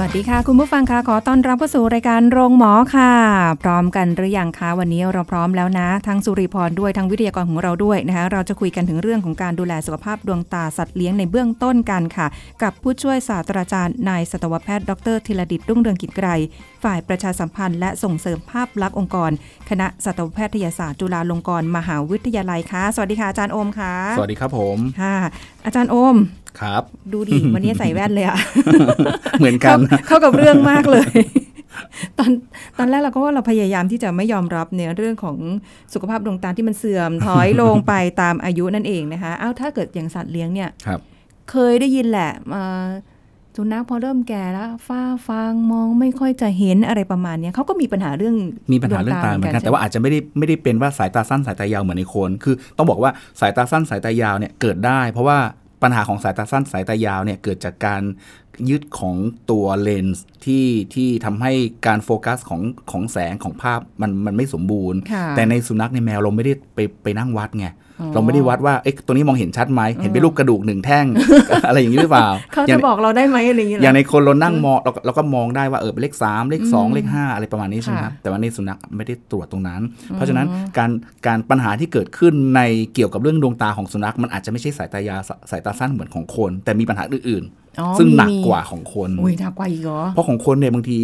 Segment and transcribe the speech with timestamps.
[0.00, 3.12] สวัสดีค่ะ คุณผู้ฟังคะขอต้อนรับเข้าสู่รายการโรงหมอค่ะ
[3.62, 12.26] พร้อมกันหรือยังคะวันนี้เราพร้อมแล้วนะทั้งสุริพรด้วยทั้งวิทยากรของเราด้วยนะคะเราจะคุยกันถึงเรื่องของการดูแลสุขภาพดวงตาสัตว์เลี้ยงในเบื้องต้นกันค่ะ
[12.62, 16.28] กับผู้ช่วยศาสตราจารย์นายสัตวแพทย์ดรธีรดิตรุ่งเรืองกิจไกร
[16.84, 19.30] ฝ่ายประชาสัมพันธ์และส่งเสริมภาพลักษณ์องค์กร
[19.70, 25.16] คณะสัตวแพทยศาสตร์จุฬาลงกรณ์มหาวิทยาลัยค่ะสวัสดีค่ะอาจารย์โอมค่ะสวัสดีครับผมค่ะ
[25.66, 26.16] อาจารย์โอม
[26.60, 28.38] ครับ ดูดิวันนี้ใส่แว่นเลยอะ
[29.38, 31.10] เหมือนกันเข้าเข้ากับเรื่องมากเลย
[32.18, 32.30] ตอน
[32.78, 35.36] ตอนแรกเราก็ว่าเราพยายามที่จะไม่ยอมรับเนี่ยเรื่องของ
[35.94, 41.00] สุขภาพดวงตาที่มันเสื่อมถอยลงไปตามอายุนั่นเองนะคะอ้าวถ้าเกิดอย่างสัตว์เลี้ยงเนี่ยครับ
[41.50, 42.84] เคยได้ยินแหละเอ่อ
[43.60, 48.36] สุนัขพอเริ่มแก่แล้วฟ้าฟางมองไม่ค่อยจะเห็นอะไรประมาณเนี้ยเขาก็มีปัญหาเรื่อง
[48.72, 55.38] มีปัญหาเรื่องตาเหมือนกันแต่ว่าอาจจะไม่ได้ไม่ได้เป็นว่าสายตาสั้นสายตายาวเหมือนในคน คือต้องบอกว่าสายตาสั้นสายตายาวเนี่ยเกิดได้ เพราะว่า
[55.82, 58.02] ปัญหาของสายตาสั้นสายตายาวเนี่ยเกิดจากการ
[58.70, 59.16] ยึดของ
[59.50, 61.52] ตัวเลนส์ที่ที่ทำให้
[61.86, 67.74] การโฟกัสของของแสงของภาพมันมันไม่สมบูรณ์ค่ะแต่ในสุนัขในแมวเราไม่ได้ไปไปนั่งวัดไงอ๋อ
[68.14, 71.06] เราไม่ได้วัดว่าเอ๊ะตัวนี้มองเห็นชัดไหมเห็นเป็นรูปกระดูกหนึ่งแท่ง
[71.68, 79.80] อะไรอย่างนี้หรือเปล่าเขาอย่าจะงบอกเราได้ไหมอะไรอย่างเงี้ยเหรอย่างในคนเรานั่งมองเราก็เราก็มองได้ว่าเออเป็นเลข 3 เลข 2 เลข 5 อะไรประมาณนี้ใช่ไหมครับค่ะแต่ว่าในสุนัขไม่ได้ตรวจตรงนั้น
[80.14, 80.46] เพราะฉะนั้น
[80.78, 80.90] การ
[81.26, 82.60] การปัญหาที่เกิดขึ้นใน
[82.94, 87.44] เกี่ยวกับเรื่องดวงตาของสุนัขมันอาจจะไม่ใช่สายตายาวสสายตาสั้นเหมือนของคน แต่มีปัญหาอื่น
[87.80, 91.00] อ๋อๆซึ่งหนักมีกว่าของคนอุ้ยหนักกว่าอีกเหรอเพราะของคนเนี่ยบางที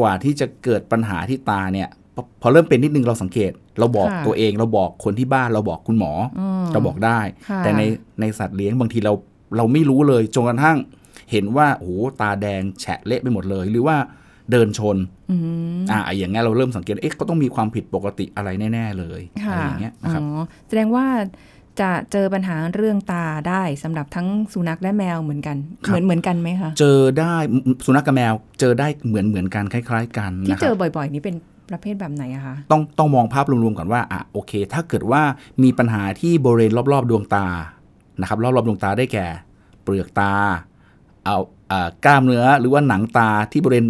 [0.00, 7.82] กว่าที่จะเกิดปัญหาที่ตาเนี่ย พอพอเริ่มเป็นนิดนึงเราสังเกต เราบอกค่ะตัวเองเราบอกคนที่บ้านเราบอกคุณหมออมเราบอกได้ค่ะแต่ใน
[8.20, 9.12] ในสัตว์เลี้ยงบางทีเรา
[9.56, 10.78] เราไม่รู้เลยจนกระทั่ง
[11.30, 13.96] เห็นว่าโอ้โหตาแดงแฉะเละไปหมดเลย หรือว่า
[14.50, 14.96] เดินชน
[15.30, 15.36] อื
[15.78, 21.06] มอ่าอย่างเงี้ยเราเริ่มสังเกตเอ๊ะเขาต้องมีความผิดปกติอะไรแน่ ๆ เลยอะค่ะไรอย่างเงี้ยนะครับอ๋อแสดงว่า
[21.80, 27.34] จะเจอปัญหาเรื่องตาได้สำหรับทั้งสุนัขและแมวเหมือนกันครับเหมือนเหมือนกันไหมคะ เจอได้
[27.84, 31.36] สุนัขกับแมว เจอได้เหมือนเหมือนกันคล้าย ๆ กันที่นะคเจรัอบบ่อย ๆ นี้เป็น
[31.72, 35.22] ประเภทแบบไหนอะคะ ต้องต้องมองภาพรวมๆก่อนว่าอะโอเค ถ้าเกิดว่า
[35.62, 37.46] มีปัญหาที่บริเวณรอบๆ ดวงตา
[38.20, 39.26] นะครับ รอบๆดวงตาได้แก่
[39.82, 40.32] เปลือกตา
[41.24, 41.38] เอา
[41.70, 43.86] อ่ากล้ามเนื้อหรือว่าหนังตาที่บริเวณ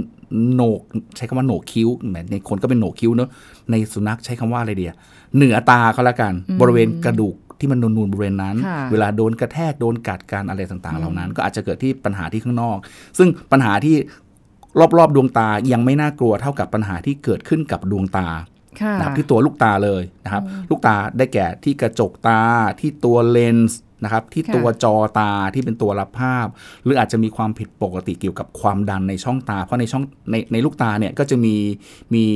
[0.54, 0.80] โหนก
[1.16, 3.30] ใช้คำว่าโหนกคิ้วแหมในคนก็เป็นโหนกคิ้วเนอะ
[3.70, 4.92] ในสุนัขใช้คำว่าอะไรเดีย
[5.36, 12.78] เหนือตาก็แล้วกัน บริเวณกระดูกที่มันนูนๆบริเวณนั้นค่ะเวลาโดนกระแทกโดนกัดการอะไรต่างๆ เหล่านั้น ก็อาจจะเกิดที่ปัญหาที่ข้างนอก
[13.18, 13.96] ซึ่งปัญหาที่
[14.98, 18.28] รอบๆ ดวงตายังไม่น่ากลัวเท่ากับปัญหาที่เกิดขึ้นกับดวงตา
[18.80, 22.40] ค่ะนะครับที่ตัวลูกตาเลยนะครับ ลูกตาได้แก่ที่กระจกตา
[22.80, 26.46] ที่ตัวเลนส์นะครับที่ค่ะตัวจอตาที่เป็นตัวรับภาพ
[26.84, 31.56] หรืออาจจะมีความผิดปกติเกี่ยวกับความดันในช่องตา เพราะในช่องในในลูกตาเนี่ยก็จะมี
[32.14, 32.26] มี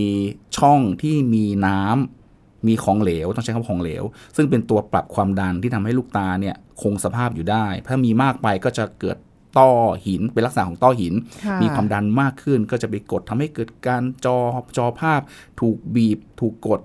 [0.59, 4.05] ช่องที่มีน้ำมีของเหลวต้องใช้คำว่าของเหลว
[4.37, 9.17] ซึ่งเป็นตัวปรับความดันที่ทำให้ลูกตาเนี่ยคงสภาพอยู่ได้ ถ้ามีมากไปก็จะเกิด
[9.59, 9.71] ต้อ
[10.07, 11.15] หิน เป็นลักษณะของต้อหิน
[11.47, 14.37] ค่ะมีความดันมากขึ้นก็จะไปกดทำให้เกิดการจอ
[14.77, 15.21] จอภาพ
[15.61, 16.81] ถูกบีบถูกกด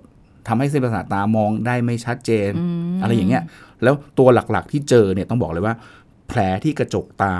[0.47, 2.51] ทำให้เส้นประสาทตามองได้ไม่ชัดเจน
[3.01, 3.43] อะไรอย่างเงี้ย
[3.83, 5.75] แล้วตัวหลักๆที่เจอเนี่ยต้องบอกเลยว่า
[6.27, 7.35] แผลที่กระจกตา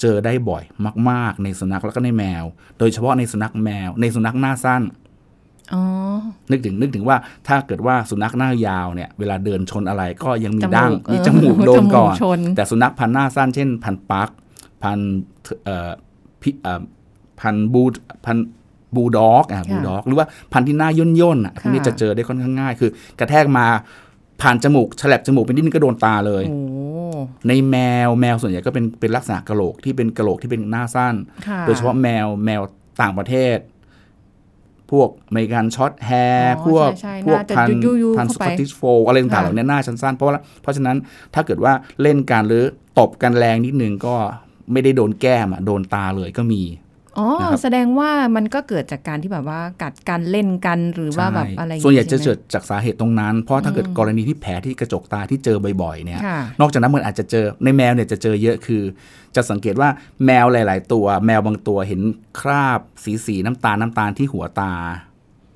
[0.00, 0.64] เจอได้บ่อย
[1.10, 2.44] มาก ๆ ในสุนัขแล้วก็ในแมว
[2.78, 4.82] โดยเฉพาะในสุนัขแมว ในสุนัขหน้าสั้น
[5.74, 5.82] อ๋อ
[6.50, 7.16] นึกถึงนึกถึงว่า
[7.48, 14.30] ถ้าเกิดว่าสุนัขหน้ายาวเนี่ยเวลาเดินชนอะไรก็ยังมีจมูกดั้งมีเออจมูกโดนก่อนจมูกชนแต่สุนัขพันธุ์หน้าสั้นเช่นพันธุ์ปัก
[14.82, 15.12] พันธุ์
[15.64, 15.90] เอ่อ
[16.42, 16.82] พิเอ่อ
[17.40, 17.82] พันธุ์บู
[18.26, 18.46] พันธุ์
[18.94, 23.66] บูลด็อกอะค่ะบูลด็อกหรือว่าพันธุ์ที่หน้าย่นย่นๆอะพวกนี้ค่ะจะเจอได้ค่อนข้างง่าย คือกระแทกมา
[24.42, 26.58] ผ่านจมูกฉลับจมูกไปนิดนึงก็โดนตาเลยโอ้
[27.48, 27.76] ในแม
[28.06, 31.14] วแมวส่วนใหญ่ก็เป็นเป็นลักษณะกระโหลกที่เป็นกระโหลกที่เป็นหน้าสั้น
[31.46, 32.62] ค่ะโดยเฉพาะแมวแมว
[33.02, 33.58] ต่างประเทศ
[34.90, 40.96] พวก American Shorthair อ๋อพวกใช่ใช่พวกหน้าจะพันธุ์ยู่ๆเข้าไปพันธุ์ Scottish Fold อะไรต่างๆค่ะเหล่านี้หน้าสั้นๆเพราะว่าเพราะฉะนั้น
[41.34, 41.72] ถ้าเกิดว่า
[42.02, 42.64] เล่นกันหรือ
[42.98, 44.16] ตบกันแรงนิดนึงก็
[44.72, 46.62] ไม่ได้โดนแก้มอะโดนตาเลยก็มี
[47.18, 58.82] อ๋อนะครับแสดงว่ามันก็เกิดจากการที่แบบว่ากัดกันเล่นกันหรือว่าแบบอะไรอย่างส่วนใหญ่งี้จะช่ไมเกิดจากสาเหตุตรงนั้น เพราะถ้าเกิดกรณีที่แผลที่กระจกตาที่เจอบ่อยๆเนี่ยค่ะนอกจากนั้นมันอาจจะเจอในแมวเนี่ยจะเจอเยอะคือ
[59.36, 59.88] จะสังเกตว่า
[60.26, 62.00] แมวหลาย ๆ ตัว แมวบางตัวเห็น
[62.40, 64.72] คราบสีสีๆน้ำตาลน้ำตาลที่หัวตา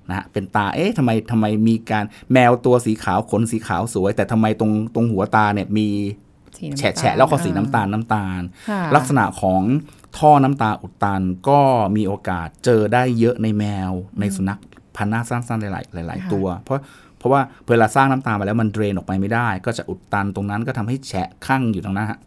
[0.08, 6.23] นะฮะเป็นตาเอ๊ะทำไมทำไมมีการแมวตัวสีขาวขนสีขาวสวย แต่ทำไมตรงตรงหัวตาเนี่ยมีสีน้ำตาล
[6.78, 8.40] แฉะแฉะแล้วก็สีน้ำตาลน้ำตาล
[8.70, 9.62] ค่ะลักษณะของ
[10.18, 11.60] ท่อน้ำตาอุดตันก็
[11.96, 14.60] มีโอกาสเจอได้เยอะในแมวในสุนัข
[14.96, 16.80] พันธุ์หน้าสั้นๆหลายๆหลายค่ะๆตัว เพราะ
[17.18, 22.18] เพราะว่าเวลาสร้างน้ำตามาแล้วมันเดรนออกไปไม่ได้ ก็จะอุดตันตรงนั้นก็ทำให้แฉะข้างอยู่ตรงนั้นฮะ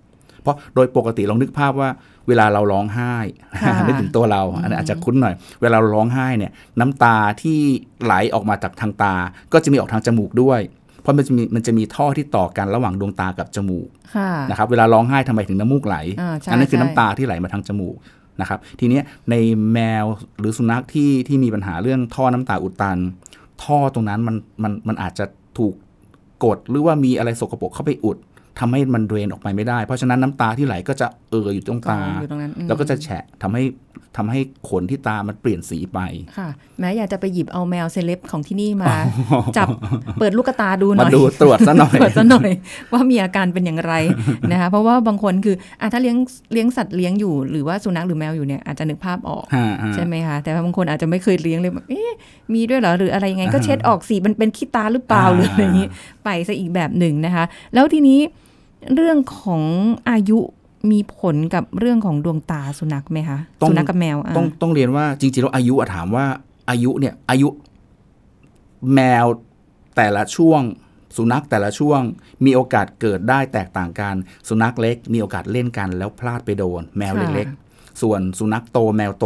[0.41, 1.89] เพราะโดยปกติลองนึกภาพว่า
[2.27, 3.15] เวลาเราร้องไห้
[3.63, 7.59] ค่ะนึกถึงตัวเราอันนี้อาจจะคุ้นหน่อย เวลาเราร้องไห้เนี่ย น้ำตาที่
[8.03, 9.15] ไหลออกมาจากทางตา
[9.53, 17.95] ก็จะมีออกทางจมูกด้วยเพ ราะมันจะมีมันจะมีท่อที่ต่อกันระหว่างดวงตากับจมูกค่ะนะครับเวลาร้องไห้ทำไมถึงน้ำมูกไหลอ่าใช่อันั้นคือใช่น้ำตาที่ไหลมาทางจมูก
[18.41, 19.35] นะครับทีเนี้ยใน
[19.73, 20.05] แมว
[20.39, 22.97] หรือสุนัขที่ที่มีปัญหาเรื่องท่อน้ำตาอุดตัน
[23.63, 25.25] ท่อตรงนั้นมันมันมันอาจจะ
[25.57, 25.73] ถูก
[26.45, 28.17] กดหรือว่ามีอะไรสกปรกเข้าไปอุด
[28.59, 33.63] ทำให้มันเดรนออกไปไม่ได้ เพราะฉะนั้นน้ำตาที่ไหลก็จะเอออยู่ตรงตากองอยู่ตรงนั้นอืมแล้วก็จะแฉะทำให้
[34.17, 34.39] ทำให้
[34.69, 35.99] ขนที่ตามันเปลี่ยนสีไป
[36.37, 36.49] ค่ะ
[36.79, 38.93] แม้อยากจะไปหยิบเอาแมวเซเลบของที่นี่มา
[39.57, 39.67] จับ
[40.19, 42.49] เปิดลูกตาดูหน่มาอยดูตรวจซะหน่อยเปิดซะหน่อย
[42.91, 43.93] ว่ามีอาการเป็นอย่างไร
[44.51, 46.17] นะคะเพราะว่าบางคนคืออะถ้าเลี้ยง
[46.53, 52.11] เลี้ยงสัตว์เลี้ยงอยู่หรือว่าสุนัขหรือแมวอยู่เนี่ยอาจจะนึกภาพออกฮะฮะใช่ไหมคะแต่ว่าบางคนอาจจะไม่เคยเลี้ยงเลยแบบเอ๊ะ
[52.53, 55.87] มีด้วยเหรอหรืออะไรยังไง ก็เช็ดออกสิมันเป็นขี้ตาหรือเปล่าอ่าหรืออะไรอย่างนี้
[56.25, 58.19] ไปซะอีกแบบหนึ่งนะคะ แล้วทีนี้
[58.95, 59.63] เรื่องของ
[60.09, 60.39] อายุ
[60.91, 66.25] มีผลกับเรื่องของดวงตาสุนัขไหมคะ สุนัขกับแมวอะต้องต้องเรียนว่าจริงๆแล้วอายุอะถามว่า
[66.69, 67.47] อายุเนี่ยอายุ
[68.93, 69.25] แมว
[69.95, 70.61] แต่ละช่วง
[71.17, 72.01] สุนัขแต่ละช่วง
[72.45, 74.15] มีโอกาสเกิดได้แตกต่างกัน
[74.47, 79.25] สุนัขเล็ก มีโอกาสเล่นกัน แล้วพลาดไปโดน แมวเล็กๆ ส่วนสุนัขโตแมวโต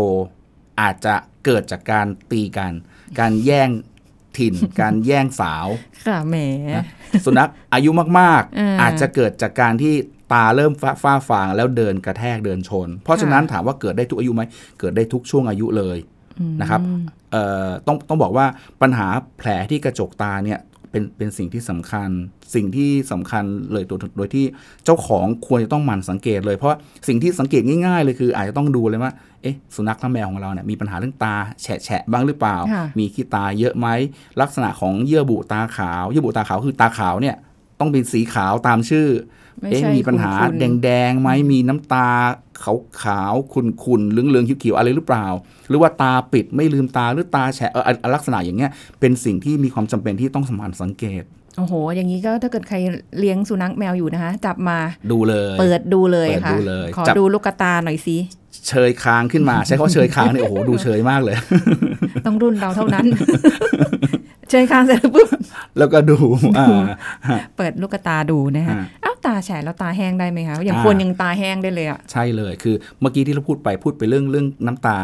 [0.81, 1.16] อาจจะ
[1.46, 2.72] เกิดจากการตีกัน
[3.19, 3.69] การแย่ง
[4.38, 5.68] ถิ่น การแย่งสาว
[6.07, 6.36] ค่ะแหม
[6.75, 6.86] นะ
[7.25, 9.94] สุนัขอายุมากอ่าๆอาจจะเกิดจากการที่
[10.33, 14.42] ตาเริ่มฟ้าฟ้าฟางแล้วเดินกระแทกเดินชน เพราะฉะนั้นถามว่าเกิดได้ทุกอายุไหม
[14.80, 15.98] เกิดได้ทุกช่วงอายุเลย
[16.62, 16.81] นะครับ
[17.31, 18.45] เอ่อต้องต้องบอกว่า
[18.81, 19.07] ปัญหา
[19.38, 20.60] แผลที่กระจกตาเนี่ย
[20.92, 22.10] เป็นเป็นสิ่งที่สำคัญ
[22.56, 24.45] สิ่งที่สำคัญเลยตัวโดยที่
[24.86, 29.12] เจ้าของควรจะต้องหมั่นสังเกตเลย เพราะสิ่งที่สังเกตง่ายๆเลยคือ อาจจะต้องดูเลยว่า
[29.42, 33.88] เอ๊ะสุนัขและแมวของเราเนี่ยมีปัญหาเรื่องตาแฉะแฉะบ้างหรือเปล่าค่ะมีขี้ตาเยอะไหม
[34.42, 37.36] ลักษณะของเยื่อบุตาขาว เยื่อบุตาขาวคือตาขาวเนี่ย
[37.80, 42.09] ต้องเป็นสีขาวตามชื่อไม่ เอ๊ะใช่มีปัญหาขุ่นๆแดงๆไหมมีน้ำตา
[42.63, 45.25] ขาวขาวๆขุ่นขุนๆเหลืองเหลืองๆเขียวๆอะไรหรือเปล่า
[45.69, 51.24] หรือว่าตาปิดไม่ลืมตาหรือตาแฉะเอออะลักษณะอย่างเงี้ยเป็นสิ่งที่มีความจำเป็นที่ต้องสมานสังเกต
[51.57, 52.77] โอ้โห อย่างนี้ก็ถ้าเกิดใคร
[53.19, 54.77] เลี้ยงสุนัขแมวอยู่นะคะจับมา
[55.12, 58.18] ดูเลย เปิดดูเลยเปิดค่ะดูเลยขอจับดูลูกตาหน่อยสิ
[58.68, 61.36] เชยคางขึ้นมา ใช้คำว่าเชยคางเนี่ยโอ้โหดูเชยมากเลย
[62.25, 63.06] ต้องรุ่นเราเท่านั้น
[64.50, 65.27] เชยคางเสร็จแล้วปุ๊บ
[65.77, 66.18] แล้วก็ดู
[66.57, 66.68] อ่า
[67.57, 74.98] เปิดลูกตาดูนะคะอ่าอ้าวตาแฉะแล้วตาแห้งได้ไหมคะอย่างอ่าคนยังตาแห้งได้เลยอะใช่เลยคือเมื่อกี้ที่เราพูดไปพูดไปเรื่องเรื่องน้ำตา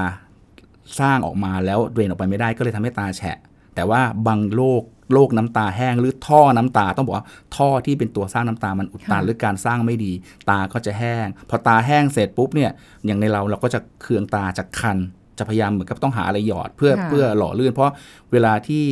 [1.00, 3.38] สร้างออกมาแล้วเดรนออกไปไม่ได้ก็เลยทำให้ตาแฉะ
[3.76, 4.84] แต่ว่าบางโรค
[5.14, 7.26] โรคน้ำตาแห้งหรือท่อน้ำตาต้องบอกว่า
[7.56, 10.12] ท่อที่เป็นตัวสร้างน้ำตามันอุดตันค่ะหรือการสร้างไม่ดี
[10.50, 12.72] ตาก็จะแห้ง พอตาแห้งเสร็จปุ๊บเนี่ย
[13.06, 14.98] อย่างในเราเราก็จะเคืองตาจะคัน
[15.38, 17.94] จะพยายามเหมือนกับต้องหาอะไรหยอดเพื่อค่ะเพื่อหล่อลื่น เพราะ
[18.32, 18.84] เวลาที่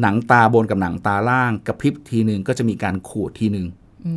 [0.00, 3.66] หนังตาบนกับหนังตาล่างกระพริบทีหนึ่งก็จะมีการขูดทีหนึ่ง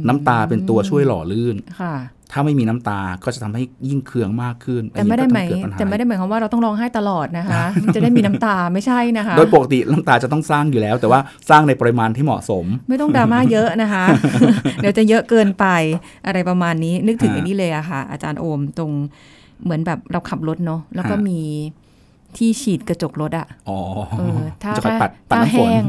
[0.08, 1.96] น้ำตาเป็นตัวช่วยหล่อลื่นค่ะ
[2.32, 11.20] ถ้าไม่มีน้ำตาก็จะทำให้ยิ่งเคืองมากขึ้นแต่ไม่ได้หมายอันนี้ก็ทำให้เกิปัญหาแต่ไม่ได้หมายความว่าเราต้องร้องไห้ตลอดนะคะมันจะได้มีน้ำตาไม่ใช่นะคะ โดยปกติน้ำตาจะต้องสร้างอยู่แล้ว แต่ว่า
[11.50, 14.04] สร้างในปริมาณที่เหมาะสม ไม่ต้องดราม่าเยอะนะคะ
[14.82, 15.66] เดี๋ยวจะเยอะเกินไป
[16.26, 18.92] อะไรประมาณนี้นึกถึงฮะไอ้นี่เลยอะค่ะ อาจารย์โอมตรง
[19.64, 21.40] เหมือนแบบเราขับรถเนาะแล้วก็ฮะมี
[22.38, 23.80] ที่ฉีดกระจกรถอะอ๋อ
[24.20, 25.84] เออถ้าจะคอยถ้าปัดปัดถ้าน้ำฝนแห้ง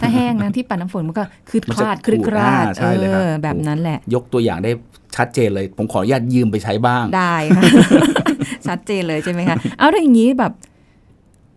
[0.00, 4.70] ถ้าแห้งนะที่ปัดน้ำฝนมันก็คือคมันจะลาดคลึกคลาดอ่าใช่เลยครับออแบบนั้นแหละ ยกตัวอย่างได้
[5.16, 7.62] ชัดเจนเลย ผมขออนุญาตยืมไปใช้บ้าง ได้ค่ะ
[8.66, 10.52] ชัดเจนเลยใช่ไหมคะเอาถ้าอย่างนี้แบบ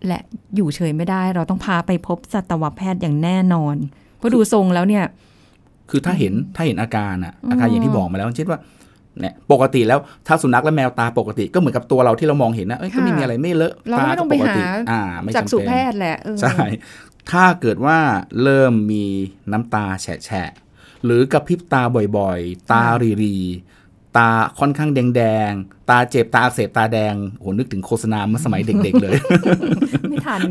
[0.07, 0.21] และ
[0.55, 3.75] อยู่เฉยไม่ได้ เราต้องพาไปพบสัตวแพทย์อย่างแน่นอน
[4.17, 5.05] เพราะดูทรงแล้วเนี่ย
[5.89, 8.59] คือถ้าเห็นถ้าเห็นอาการอะอาการอย่างที่บอกมาแล้วเช่นว่า
[9.19, 16.57] เนี่ยปกติแล้วถ้าสุนัขและแมวตาปกติก็เหมือนกับตัวเราที่เรามองเห็นนะเอ้ยก็ไม่ค่ะมีอะไรไม่เลอะเราก็ไม่ต้องไปปกติหาอ่าไม่จากจำสุเป็นแพทย์แหละเออใช่
[17.31, 17.97] ถ้าเกิดว่า
[18.43, 19.05] เริ่มมี
[19.51, 21.81] น้ำตาแฉะๆหรือกระพริบตา
[22.17, 29.17] บ่อยๆ ตารีรีๆตาค่อนข้างแดงๆ ตาเจ็บตาอักเสบตาแดงโหนึกถึงโฆษณาเมื่อสมัยเด็กๆเลย
[30.09, 30.41] ไม่ทัน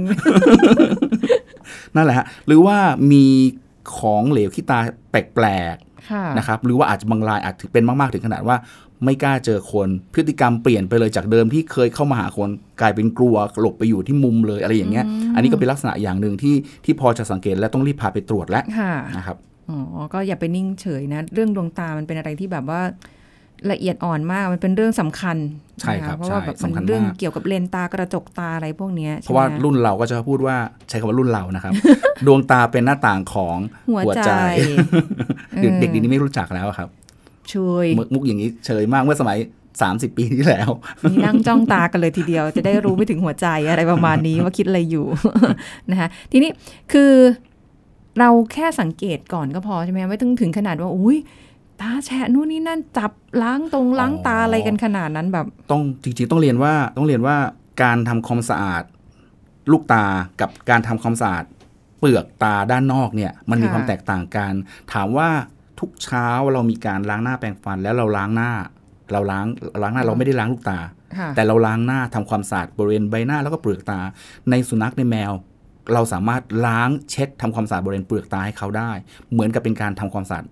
[1.94, 2.78] นั่นแหละฮะ หรือว่า
[3.12, 3.26] มี
[3.98, 4.78] ของเหลวที่ตา
[5.10, 5.87] แปลกค่ะๆ
[6.38, 8.56] นะครับหรือว่าอาจจะบางรายอาจจะเป็นมากๆถึงขนาดว่า
[9.04, 12.48] ไม่กล้าเจอคนพฤติกรรมเปลี่ยนไปเลยจากเดิมที่เคยเข้ามาหาคน
[12.80, 19.36] กลายเป็นกลัวหลบไปอยู่ที่มุมเลยอะไรอย่างเงี้ย อันนี้ก็เป็นลักษณะอย่างหนึ่งที่ที่พอจะสังเกตและต้องรีบพาไปตรวจแล้วค่ะนะครับ
[19.68, 19.78] อ๋อ
[20.14, 22.80] ก็อย่าไปนิ่งเฉยนะ เรื่องดวงตามันเป็นอะไรที่แบบว่า
[23.72, 25.36] ละเอียดอ่อนมากมันเป็นเรื่องสำคัญ
[25.80, 30.56] ใช่ครับนะะเพราะว่าใช่แบบสำคัมัญนเรื่องมากเกี่ยวกับเลนส์ตากระจกตาอะไรพวกเนี้ยเพราะว่าใช่ไหมรุ่นเราก็จะพูดว่า
[30.88, 31.72] ใช้คำว่ารุ่นเรานะครับ
[32.26, 33.56] ดวงตาเป็นหน้าต่างของ
[33.90, 34.30] หัวใจ
[35.60, 36.88] เด็กเด็กดีนี้ไม่รู้จักแล้วครับ
[37.50, 39.38] เชยมุกมุกอย่างนี้เฉยมากเมื่อสมัย
[39.78, 40.70] 30 ปีที่แล้ว
[41.10, 45.06] นี่นั่งจ้องตากันเลยทีเดียว จะได้รู้ไปถึงหัวใจอะไรประมาณนี้ว่าคิดอะไรอยู่
[45.90, 46.50] นะคะทีนี้
[46.92, 47.12] คือ
[48.18, 51.18] เราแค่สังเกตก่อนก็พอใช่ไหมไม่ต้องถึงขนาดว่าอุ้ย
[51.80, 57.36] ตาแฉะนู่นนี่นั่นจับล้างตรงล้างตาอะไรกันขนาดนั้นแบบ ต้องจริงๆต้องเรียนว่าต้องเรียนว่า
[57.82, 58.82] การทำความสะอาด
[59.72, 60.04] ลูกตา
[60.40, 61.44] กับการทำความสะอาด
[61.98, 64.52] เปลือกตาด้านนอกเนี่ย มันมีค่ะความแตกต่างกัน
[64.92, 65.28] ถามว่า
[65.80, 68.52] ทุกเช้าเรามีการล้างหน้าแปรงฟันแล้วเราล้างหน้า
[69.12, 69.46] เราล้าง
[69.82, 70.78] ล้างหน้าเราไม่ได้ล้างลูกตา
[71.18, 74.00] ค่ะแต่เราล้างหน้าทำความสะอาดบริเวณใบหน้าแล้วก็เปลือกตา
[74.50, 75.32] ในสุนัขในแมว
[75.94, 78.90] เราสามารถล้างเช็ดทำความสะอาดบริเวณเปลือกตาให้เขาได้
[79.32, 80.44] เหมือนกับเป็นการทำความสะอาด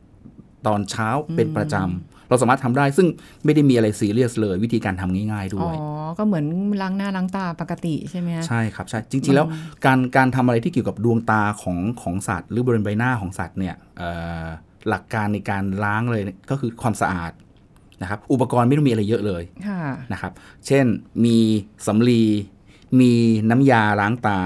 [0.67, 3.07] ตอนเช้าเป็นประจำ เราสามารถทำได้ซึ่ง
[3.45, 5.83] ไม่ได้มีอะไรซีเรียสเลย วิธีการทำง่าย ๆ ด้อ๋วยอ
[6.19, 6.45] ก็เหมือน
[6.83, 9.47] ล้างหน้าล้างตาปกติใช่ไหมคะใช่ครับใช่จริง ๆ แล้ว
[9.85, 14.11] การการทำอะไรที่เกี่ยวกับดวงตาของของสัตว์ หรือบริเวณใบหน้าของสัตว์เนี่ยเอ่
[14.43, 14.45] อ
[14.89, 17.33] หลักการในการล้างเลยก็คือความสะอาด
[18.03, 19.83] นะครับอุปกรณ์ไม่ต้องมีอะไรเยอะเลยค่ะ
[20.13, 20.33] นะครับ
[20.67, 20.87] เช่น
[21.25, 21.39] มี
[21.87, 22.23] สำลี
[23.01, 23.13] มี
[23.51, 24.41] น้ำยาล้างตา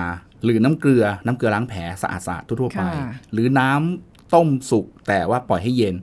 [0.45, 5.95] หรือน้ำเกลือน้ำเกลือล้างแผลสะอาดๆทั่วๆไปค่ะหรือน้ำต้มสุกแต่ว่าปล่อยให้เย็น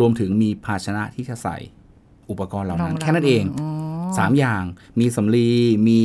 [0.00, 1.56] รวมถึงมีภาชนะที่จะใส่
[2.30, 3.68] อุปกรณ์เหล่านั้นรองรับแค่นั้นเองอ๋อ
[4.18, 4.62] สามอย่าง
[5.00, 5.48] มีสำลี
[5.88, 6.00] มี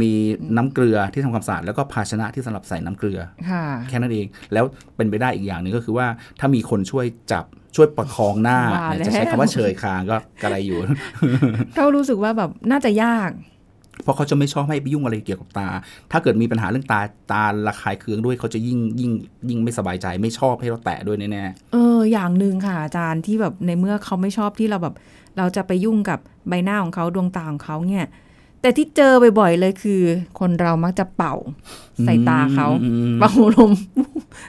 [0.00, 0.10] มี
[0.56, 4.64] น้ำเกลือที่ทำความสะอาดแล้วก็ภาชนะที่สำหรับใส่น้ำเกลือค่ะแค่นั้นเอง แล้ว
[4.96, 6.06] เป็นไปได้อีกอย่างหนึ่งก็คือว่า
[6.40, 7.44] ถ้ามีคนช่วยจับ
[7.76, 10.78] ช่วยประคองหน้าว่าเนี่ยแล้วจะใช้คำว่าเฉยคางก็กระไรอยู่
[11.76, 13.30] เรารู้สึกว่าแบบน่าจะยาก
[14.02, 15.68] เพราะเขาจะไม่ชอบให้ไปยุ่งอะไรเกี่ยวกับตา
[16.12, 17.00] ถ้าเกิดมีปัญหาเรื่องตา
[17.32, 19.10] ตาระคายเคืองด้วยเขาจะยิ่งยิ่ง
[19.48, 24.94] ยิ่งไม่สบายใจไม่ชอบให้เราแตะด้วยแน่เอออย่างหนึ่งค่ะอาจารย์ที่แบบในเมื่อเขาไม่ชอบที่เราแบบ
[25.38, 28.06] เราจะไปยุ่งกับใบหน้าของเขาดวงตาของเขาเนี่ย
[28.62, 30.02] แต่ที่เจอบ่อยๆเลยคือ
[30.40, 33.72] คนเรามักจะเป่าๆใส่ตาเขาอืมเป่าลม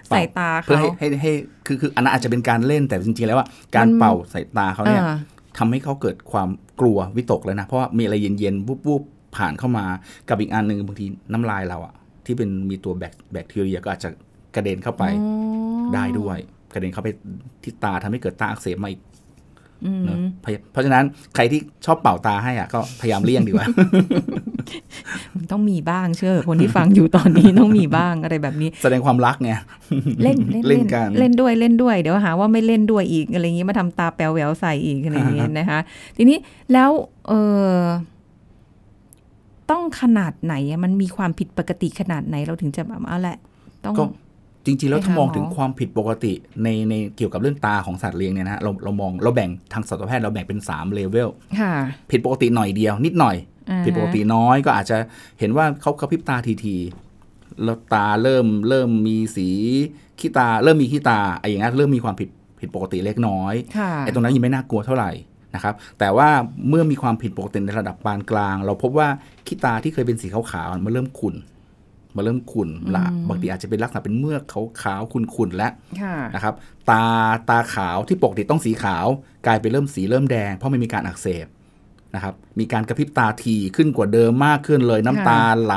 [0.10, 1.32] ใส่ตาเพื่อเขาให้ให้ให้
[1.66, 5.18] คือคืออันนั้นอาจจะเป็นการเล่นแต่จริงๆแล้วว่าการมันเป่าใส่ตาเขาเนี่ยอ่า
[5.58, 9.86] ทำให้เขาเกิดความกลัววิตกเลยนะ เพราะว่ามีอะไรเย็นๆ วุบๆ ผ่านเข้ามา
[10.30, 11.94] กับอีกอันหนึ่งบางทีน้ำลายเราอะ
[12.26, 14.10] ที่เป็นมีตัวแบคแบคทีเรียก็อาจจะ
[14.56, 15.30] กระเด็นเข้าไปอ๋
[15.86, 16.38] อได้ด้วย
[16.74, 17.10] กระเด็นเข้าไป
[17.64, 19.02] ที่ตาทำให้เกิดตาอักเสบมาอีก
[19.86, 21.04] อืมเนอะเพราะเพราะฉะนั้น
[21.36, 23.66] ใครที่ชอบเป่าตาให้อะก็พยายามเลี่ยงดีกว่า
[25.36, 29.52] มันต้องมีบ้างเชื่อ คนที่ฟังอยู่ตอนนี้ต้องมีบ้างอะไรแบบนี้ แสดงความรักไง
[30.24, 35.80] เล่นเล่นเล่นกันเล่นด้วยเล่นด้วยเดี๋ยวหาว่าไม่เล่นด้วยอีกอะไรอย่างนี้มาทำตาแปลวแหววใส่อีกอะไรอย่างเงี้ยนะคะ
[36.18, 36.38] ทีนี้
[36.74, 36.90] แล้ว
[37.28, 37.34] เอ
[37.66, 37.76] อ
[39.72, 43.38] ต้องขนาดไหนอะมันมีความผิดปกติขนาดไหนเราถึงจะแบบเอาแหละ
[43.86, 44.04] ต้องก็
[44.66, 51.74] จริงๆ แล้วไปหาถ้ามองหมอถึงความผิดปกติในในเกี่ยวกับเรื่องตาของสัตว์เลี้ยงเนี่ยนะเราเรามองเราแบ่งทางสัตวแพทย์เราแบ่งเป็น3เลเวลค่ะ
[52.12, 53.36] ผิดปกติหน่อยเดียว นิดหน่อย
[53.70, 54.98] อ่าฮะผิดปกติน้อยก็อาจจะ
[55.40, 59.48] เห็นว่าเขากระพริบตาทีทีๆแล้วตาเริ่มเริ่มมีสี
[60.20, 62.30] ขี้ตา เริ่มมีขี้ตาไอ้อย่างนั้นเริ่มมีความผิด
[62.62, 65.12] ผิดปกติเล็กน้อยค่ะไอ้ตรงนั้นยังไม่น่ากลัวเท่าไหร่
[65.56, 66.30] นะครับแต่ว่า
[66.70, 69.08] เมื่อมีความผิดปกติในระดับปานกลาง เราพบว่า
[69.48, 71.36] ขี้ตาที่เคยเป็นสีขาวๆมันเริ่มขุ่น
[72.16, 74.44] มันเริ่มขุ่นละบางทีอาจจะเป็นลักษณะเป็นเมือก
[74.82, 76.56] ขาวๆขุ่นๆแล้วค่ะนะครับ
[76.90, 77.06] ตา
[77.50, 79.06] ตาขาวที่ปกติต้องสีขาว
[79.46, 81.48] กลายเป็นเริ่มสีเริ่มแดง เพราะมันมีการอักเสบ
[82.16, 85.76] นะครับ มีการกระพริบตาทีขึ้นกว่าเดิมมากขึ้นเลย น้ำตาไหล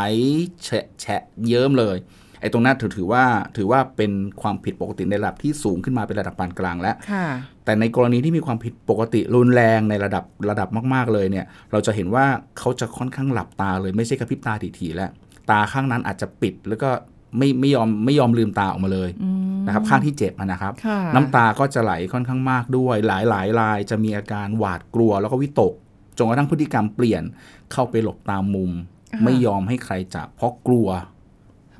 [0.64, 1.96] แฉะแฉะเยิ้มเลย
[2.40, 3.24] ไอ้ตรงนั้นถือถือว่า
[3.56, 4.12] ถือว่าเป็น
[4.42, 7.26] ความผิดปกติในระดับที่สูงขึ้นมาเป็นระดับปานกลางแล้วค่ะ
[7.64, 12.26] แต่ในกรณีที่มีความผิดปกติรุนแรงในระดับระดับมาก ๆเลยเนี่ย เราจะเห็นว่า
[12.58, 15.10] เขาจะค่อนข้างหลับตาเลยไม่ใช่กระพริบตาทีๆแล้ว
[15.50, 16.90] ตาข้างนั้นอาจจะปิดแล้วก็
[17.38, 25.72] ไม่ไม่ยอมไม่ยอมลืมตาออกมาเลยอืมนะครับข้างที่เจ็บอะนะครับค่ะน้ำตาก็จะไหลค่อนข้างมากด้วย หลายหลายรายจะมีอาการหวาดกลัว แล้วก็วิตก
[26.18, 27.22] จนกระทั่งพฤติกรรมเปลี่ยน
[27.72, 28.70] เข้าไปหลบตามมุม
[29.12, 31.13] ค่ะไม่ยอมให้ใครจับเพราะกลัวทำ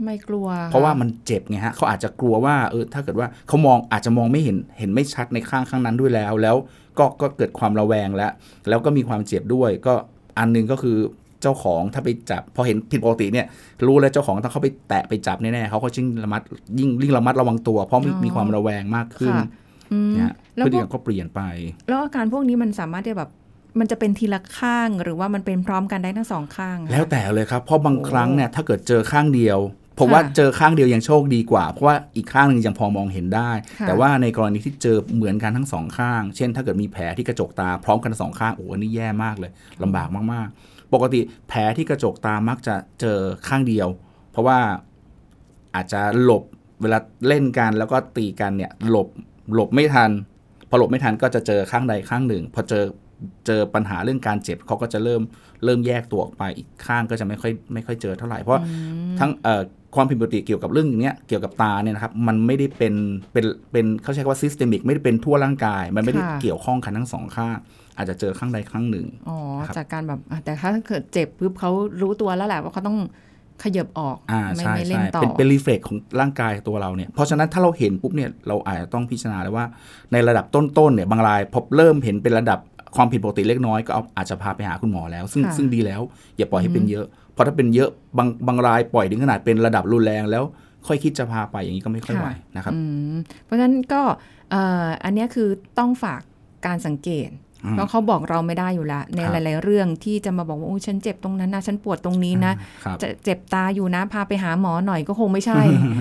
[0.02, 6.56] ไมกลัว เพราะว่ามันเจ็บไงฮะเขาอาจจะกลัวว่าเออถ้าเกิดว่าเขามองอาจจะมองไม่เห็นเห็นไม่ชัดในข้างข้างนั้นด้วยแล้ว แล้ว
[6.98, 8.32] ก็ก็เกิดความระแวงแล้ว
[8.68, 9.94] แล้วก็มีความเจ็บด้วย ก็
[10.38, 10.96] อันหนึงก็คือ
[11.42, 13.46] เจ้าของถ้าไปจับพอเห็นผิดปกติเนี่ย
[13.86, 16.42] รู้แล้วเจ้าของถ้าเขาไปแตะไปจับแน่ๆเขาก็ยิ่งระมัด
[16.78, 19.46] ยิ่งยิ่งระมัดระวังตัว เพราะมีอ๋อมีความระแวงมากขึ้นค่ะ
[19.92, 21.40] อืมนะฮะแล้วพฤพติวกรกรมก็เปลี่ยนไป
[21.88, 23.30] แล้วอาการพวกนี้มันสามารถที่จะแบบ
[23.80, 29.58] มันจะเป็นทีละข้างหรือว่ามันเป็นพร้อมกันได้ทั้งสองข้างคะแล้วแต่เลยครับ เพราะบางโอ้ครั้งเนี่ยถ้าเกิดเจอข้างเดียว
[29.98, 39.50] ผมว่าค่ะเจอข้างเดียวยังโชคดีกว่า เพราะว่าอีกข้างหนึงยังพอมองเห็นได้ค่ะแต่ว่าในกรณีที่เจอเหมือนกันทั้งสองข้าง เช่น ถ้าเกิดมีแผลที่กระจกตาพร้อมกันสองข้างโอ้โหอันนี้แย่มากเลย
[39.82, 43.88] ลำบากมากๆ ปกติแผลที่กระจกตามักจะเจอข้างเดียว
[44.30, 44.58] เพราะว่า
[45.74, 46.42] อาจจะหลบ
[46.82, 46.98] เวลา
[47.28, 49.08] เล่นกันแล้วก็ตีกันเนี่ยหลบ
[49.54, 50.10] หลบไม่ทัน
[50.68, 52.84] พอหลบไม่ทันก็จะเจอข้างใดข้างหนึ่ง พอเจอ
[53.46, 55.22] เจอปัญหาเรื่องการเจ็บเขาก็จะเริ่ม
[55.64, 58.62] เริ่มแยกตัวออกไปอีกข้างก็จะไม่ค่อยไม่ค่อยเจอเท่าไหร่เพราะ
[59.18, 59.62] ทั้งเอ่อ
[59.94, 62.94] ความผิดปกติเกี่ยวกับเรื่องอย่างเนี้ยเกี่ยวกับตาเนี่ยนะครับมันไม่ได้เป็น
[63.32, 67.56] เป็นเป็นเขาใช้คำว่า systemic ไม่ได้เป็นทั่วร่างกาย มันไม่ได้ค่ะเกี่ยวข้องกันทั้งสองข้าง
[67.96, 71.70] อาจจะเจอข้างใดข้างหนึ่งอ๋อครับจากการแบบอะแต่ถ้าเกิดเจ็บปุ๊บเขา
[72.02, 72.98] รู้ตัวแล้วแหละว่าเขาต้อง
[73.62, 79.66] ขยับออกอ่าไม่ใช่ไม่เล่ใช่นต่อเป็นเป็นรีเฟล็กของร่างกายตัวเราเนี่ยเพราะฉะนั้นถ้าเราเห็นปุ๊บเนี่ยเราอาจจะต้องพิจารณาเลยว่า
[80.12, 82.58] ในระดับต้นๆเนี่ยบางรายพอเริ่มเห็นเป็นระดับ
[82.96, 86.00] ความผิดปกติเล็กน้อยก็เอาอาจจะพาไปหาคุณหมอแล้ว ซึ่งค่ะซึ่งดีแล้ว
[86.36, 90.44] อย่าปล่อยให้เป็นเยอะเพราะถ้าเป็นเยอะบางบางรายปล่อยถึงขนาดเป็นระดับรุนแรงแล้ว
[90.86, 92.80] ค่อยคิดจะพาไปอย่างนี้ก็ไม่ค่อยไหวนะครับอื
[93.12, 93.14] ม
[93.44, 94.02] เพราะฉะนั้นก็
[94.50, 95.48] เอ่ออันเนี้ยคือ
[95.78, 96.20] ต้องฝาก
[96.66, 97.30] การสังเกต
[97.64, 102.52] อืมเพราะเขาบอกเราไม่ได้อยู่แล้วในครับหลาย ๆ เรื่องที่จะมาบอกว่าโอ้ฉันเจ็บตรงนั้นนะฉันปวดตรงนี้นะ
[102.84, 105.60] ครับจะเจ็บตาอยู่นะพาไปหาหมอหน่อยก็คงไม่ใช่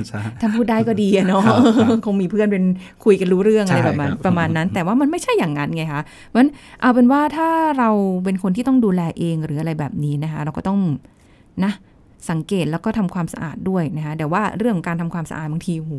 [0.10, 2.64] ใช่ถ้าพูดได้ก็ดีอะเนาะครับครับคงมีเพื่อนเป็น
[3.06, 7.50] คุยกันรู้เรื่องอะไรใช่ประมาณครับประมาณนั้น แต่ว่ามันไม่ใช่อย่างนั้นไงคะเพราะฉะนั้นเอาเป็นว่าถ้า
[7.80, 7.90] เรา
[8.24, 10.80] เป็นคนที่ต้องดูแลเองหรืออะไรแบบนี้นะคะ เราก็ต้อง
[11.64, 11.72] นะ
[12.30, 15.94] สังเกตแล้วก็ทำความสะอาดด้วยนะคะแต่ว่าเรื่องของการทำความสะอาดบางทีโห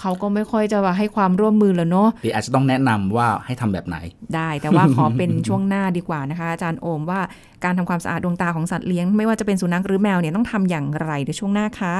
[0.00, 3.96] เขาก็ไม่ค่อยจะว่าให้ความร่วมมือแล้วเนาะเดี๋ยวอาจจะต้องแนะนำว่าให้ทำแบบไหน
[4.34, 7.20] ได้แต่ว่าขอเป็นช่วงหน้าดีกว่านะคะ อาจารย์โอมว่า
[7.64, 11.96] การทำความสะอาดดวงตาของสัตว์เลี้ยง ไม่ว่าจะเป็นสุนัขหรือแมวเนี่ยต้องทำอย่างไรเดี๋ยวช่วงหน้าค่ะ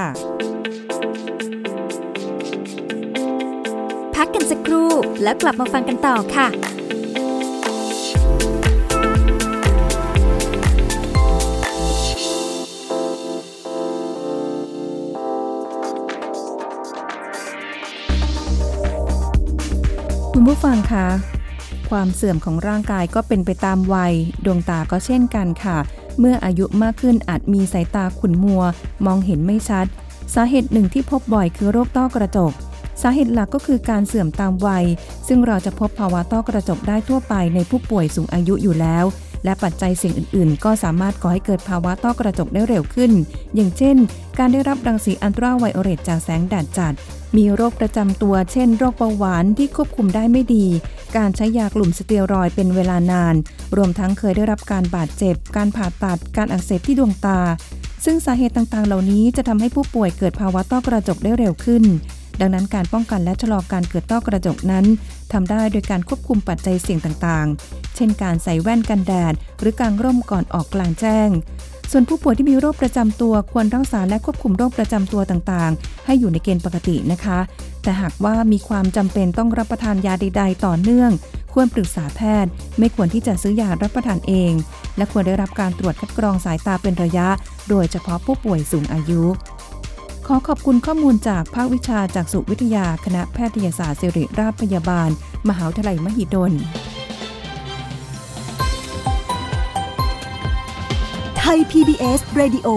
[4.14, 4.90] พักกันสักครู่
[5.22, 6.48] แล้วกลับมาฟังกันต่อค่ะ
[20.50, 21.06] ผู้ฟังคะ
[21.90, 24.14] ความเสื่อมของร่างกายก็เป็นไปตามวัย
[24.44, 25.78] ดวงตาก็เช่นกันค่ะ
[26.18, 28.62] เมื่ออายุมากขึ้นอาจมีสายตาขุ่นมัว
[29.06, 29.86] มองเห็นไม่ชัด
[30.34, 32.52] สาเหตุหนึ่งที่พบบ่อยคือโรคต้อกระจก
[33.02, 34.84] สาเหตุหลักก็คือการเสื่อมตามวัย
[35.28, 39.04] ซึ่งเราจะพบภาวะต้อกระจกได้ทั่วไปในผู้ป่วยสูงอายุอยู่แล้ว
[39.44, 43.12] และปัจจัยเสี่ยงอื่น ๆ ก็สามารถก่อให้เกิดภาวะต้อกระจกได้เร็วขึ้น
[43.54, 43.96] อย่างเช่น
[44.38, 46.94] การได้รับรังสีอันตราไวโอเลตจากแสงแดดจัด
[47.36, 50.66] มีโรคประจำตัว เช่น โรคเบาหวานที่ควบคุมได้ไม่ดี
[51.16, 53.34] การใช้ยากลุ่มสเตียรอยเป็นเวลานาน
[53.76, 57.40] รวมทั้งเคยได้รับการบาดเจ็บ การผ่าตัด การอักเสบที่ดวงตา
[58.04, 61.84] ซึ่งสาเหตุต่างๆ เหล่านี้จะทำให้ผู้ป่วยเกิดภาวะต้อกระจกได้เร็วขึ้น
[62.40, 64.84] ดังนั้นการป้องกันและชะลอการเกิดต้อกระจกนั้น
[65.32, 71.28] ทำได้โดยการควบคุมปัจจัยเสี่ยงต่างๆ เช่น การใส่แว่นกันแดด หรือกางร่มก่อนออกกลางแจ้ง
[71.92, 77.38] ส่วนผู้ป่วยที่มีโรคประจำตัวควรรักษาและควบคุมโรคประจำตัวต่างๆ ให้อยู่ในเกณฑ์ปกตินะคะ
[77.82, 81.10] แต่หากว่ามีความจำเป็นต้องรับประทานยาใด ๆ ต่อเนื่อง
[81.54, 84.52] ควรปรึกษาแพทย์ ไม่ควรที่จะซื้อยารับประทานเอง
[84.96, 87.28] และควรได้รับการตรวจคัดกรองสายตาเป็นระยะ
[87.68, 89.22] โดยเฉพาะผู้ป่วยสูงอายุ
[90.26, 95.10] ขอขอบคุณข้อมูลจากภาควิชาจากสุวิทยา คณะแพทยศาสตร์ศิริราชพยาบาล
[95.48, 96.52] มหาวิทยาลัยมหิดล
[101.52, 102.68] ทย PBS Radio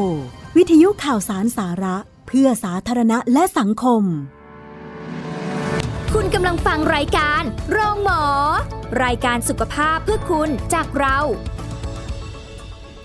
[0.57, 4.03] วิทยุข่าวสารสาระ เพื่อสาธารณะและสังคม
[6.13, 8.23] คุณกำลังฟังรายการ โรงหมอ
[9.03, 11.17] รายการสุขภาพเพื่อคุณจากเรา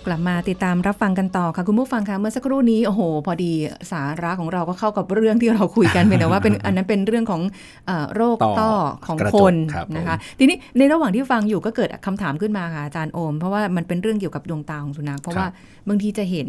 [0.07, 3.53] กลับมาติดตามรับฟังกันต่อค่ะคุณผู้ฟังคะเมื่อสักครู่นี้โอ้โห พอดี
[3.92, 7.42] สาระของเราก็เข้ากับเรื่องที่เราคุยกันเป็นแต่ว่าเป็นอันนั้นเป็นเรื่องของ
[7.87, 8.71] เออโรคต่อต้อ
[9.07, 15.47] ของกระคจกนครับนะคะผมทีนี้ในระหว่างที่ฟังอยู่ก็เกิดคำถามขึ้นมาค่ะอาจารย์โอม เพราะว่ามันเป็นเรื่องเกี่ยวกับดวงตาของสุนัขเพราะว่า
[15.88, 16.49] บางทีจะเห็น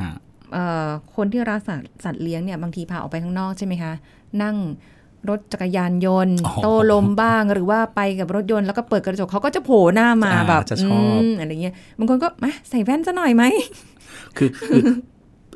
[0.00, 0.10] ฮะ
[0.52, 3.92] เอ่อคนที่รักสัตว์สัตว์เลี้ยงเนี่ยบางทีพาออกไปข้างนอกใช่ไหมคะ
[4.42, 4.56] นั่ง
[5.30, 13.44] รถจักรยานยนต์อ๋อโต้ลมบ้างหรือว่าไปกับรถยนต์แล้วก็เปิดกระจกเขาก็จะโผล่หน้ามาอ่าแบบจะชอบมอะไรเงี้ยบางคนก็มาใส่แว่นซะหน่อยไหม
[14.36, 14.82] คือคือ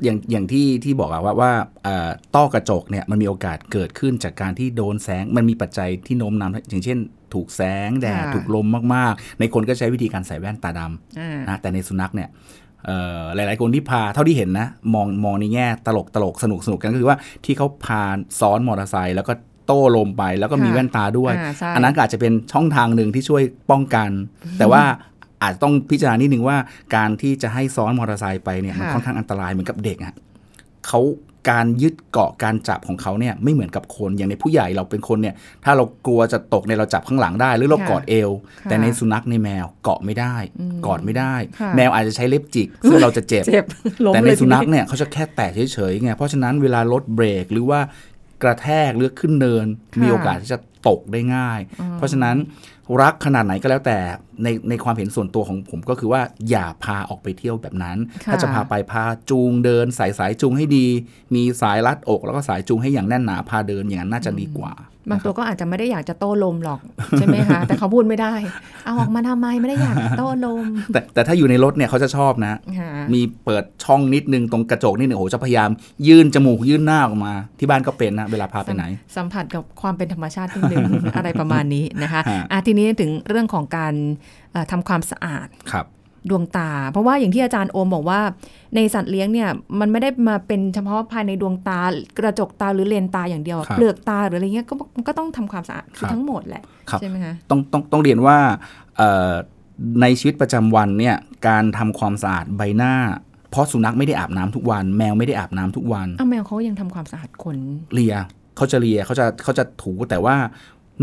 [0.03, 1.51] อย่างอย่างที่ที่บอกอะว่าว่า
[1.83, 6.97] เอ่อต้อกระจกเนี่ยมันมีโอกาสเกิดขึ้นจากการที่โดนแสงมันมีปัจจัยที่โน้มน้าวอย่างเช่น
[7.33, 12.29] ถูกแสงแดดค่ะถูกลมมากๆ ในคนก็ใช้วิธีการใส่แว่นตาดำอ่านะแต่ในสุนัขเนี่ย
[12.85, 18.03] เอ่อหลายๆคนที่พาเท่าที่เห็นนะ มองมองในแง่ตลกตลกสนุกสนุกกันก็คือว่าที่เขาพา
[18.39, 19.33] ซ้อนมอเตอร์ไซค์แล้วก็
[19.71, 24.09] โต้ลมไป แล้วก็มีค่ะแว่นตาด้วยอ่าใช่อันนั้นก็อาจจะเป็นช่องทางหนึ่งที่ช่วยป้องกัน
[24.59, 24.83] แต่ว่า
[25.41, 26.57] อาจจะต้องพิจารณานิดนึงว่า
[26.95, 30.13] การที่จะให้ซ้อนมอเตอร์ไซค์ไปเนี่ยมันค่ะค่อนข้างอันตรายเหมือนกับเด็กอะ
[30.87, 31.01] เขา
[31.51, 38.29] การยึดเกาะการจับของเขาเนี่ยไม่เหมือนกับคนอย่างในผู้ใหญ่เราเป็นคนเนี่ยถ้าเรากลัวจะตกเนี่ยเราจับข้างหลังได้ หรือเราค่ะกอดเอว
[38.59, 43.65] ค่ะแต่ในสุนัขในแมวเกาะไม่ได้อืมกอดไม่ได้ค่ะแมวอาจจะใช้เล็บจิกซึ่งเราจะเจ็บเจ็บ
[44.05, 47.79] ล้มแต่ในเลยสุนัขทีเนี่ยเขาจะแค่แตะเฉยๆไงเพราะฉะนั้นเวลารถเบรกหรือว่า
[48.43, 52.37] กระแทกหรือขึ้นเนินค่ะมีโอกาสที่จะตกได้ง่ายอืมเพราะฉะนั้น
[53.01, 53.97] รักขนาดไหนก็แล้วแต่
[54.43, 60.87] ในในความเห็นส่วนตัวของผมก็คือว่าอย่าพาออกไปเที่ยวแบบนั้นค่ะถ้าจะพาไปพาจูงเดิน สายสายจูงให้ดี
[61.35, 64.73] มีสายรัดอก แล้วก็สายจูงให้อย่างแน่นหนาพาเดินอย่างนั้นน่าจะดีกว่า
[65.09, 66.79] บางตัวก็อาจจะไม่ได้อยากจะโต้ลมหรอก
[67.17, 68.33] ใช่ไหมคะแต่เขาพูดไม่ได้
[68.85, 75.69] เอาออกมาทำไมไม่ได้อยากโต้ลม แต่แต่ถ้าอยู่ในรถเนี่ยเขาจะชอบนะค่ะมีเปิดช่องนิดนึงตรงกระจกนิดนึงโอ้โหจะพยายาม
[76.07, 78.83] ยื่นจมูกยื่นหน้าออกมา ที่บ้านก็เป็นนะเวลาพาไปไหน
[79.15, 80.83] สัมผัสกับความเป็นธรรมชาตินิดนึง
[81.15, 83.93] อะไรประมาณนี้นะคะฮะอะทีนี้ถึงเรื่องของการ
[84.51, 85.85] เอ่อทำความสะอาดครับ
[86.29, 88.19] ดวงตา เพราะว่าอย่างที่อาจารย์โอมบอกว่า
[88.75, 91.79] ในสัตว์เลี้ยงเนี่ยมันไม่ได้มาเป็นเฉพาะภายในดวงตา
[92.17, 98.37] กระจกตาหรือเลนตาอย่างเดียวครับเปลือกตาหรืออะไรเงี้ยก็มันก็ต้องทำความสะอาดคือครับทั้งหมดแหละครับใช่ไหมคะต้องต้องต้องเรียนว่า
[98.97, 99.31] เอ่อ
[100.01, 101.15] ในชีวิตประจำวันเนี่ย
[101.47, 102.93] การทำความสะอาดใบหน้า
[103.49, 107.57] เพราะสุนัขไม่ได้อาบน้ำทุกวัน แมวไม่ได้อาบน้ำทุกวันอ้าวแมวเขายังทำความสะอาดขน
[107.93, 108.15] เลีย
[108.57, 110.35] เขาจะเลียเขาจะเขาจะถูแต่ว่า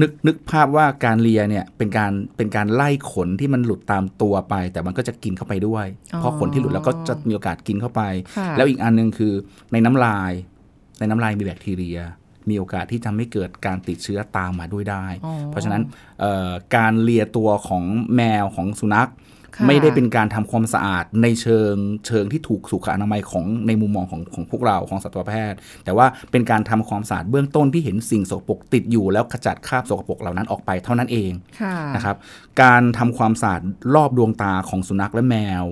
[0.00, 8.02] นึกนึกภาพว่าการเลียเนี่ยเป็นการเป็นการไล่ขนที่มันหลุดตามตัวไป แต่มันก็จะกินเข้าไปด้วยอ๋อเพราะขนที่หลุดแล้วก็จะมีโอกาสกินเข้าไป
[8.36, 9.32] ค่ะแล้วอีกอันหนึงคือ
[9.72, 10.32] ในน้ำลาย
[10.98, 11.98] ในน้ำลายมีแบคทีเรีย
[12.48, 15.82] มีโอกาสที่ทำให้เกิดการติดเชื้อตามมาด้วยได้อ๋อเพราะฉะนั้น
[16.20, 17.84] เอ่อการเลียตัวของ
[18.16, 21.74] แมวของสุนัขค่ะ ไม่ได้เป็นการทำความสะอาดในเชิง
[22.06, 31.30] เชิงที่ถูกสุขอนามัยของในมุมมองของของพวกเราของสัตวแพทย์ แต่ว่าเป็นการทำความสะอาดเบื้องต้นที่เห็นสิ่งสกปรกติดอยู่ แล้วขจัดคราบสกปรกเหล่านั้นออกไปเท่านั้นเอง
[31.60, 32.16] ค่ะนะครับ
[32.62, 33.60] การทำความสะอาด
[33.94, 35.66] รอบดวงตาของสุนัขและแมว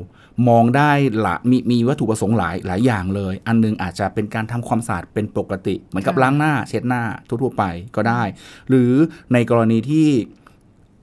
[0.48, 7.64] มองได้หละมีมีวัตถุประสงค์หลายหลายอย่างเลย อันหนึงอาจจะเป็นการทำความสะอาดเป็นปกติ เหมือนกับค่ะล้างหน้าเช็ดหน้าทั่วๆไป
[7.96, 8.22] ก็ได้
[8.68, 8.92] หรือ
[9.32, 10.08] ในกรณีที่